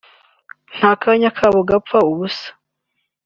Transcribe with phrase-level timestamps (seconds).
[0.77, 2.49] nta kanya kabo gapfa ubusa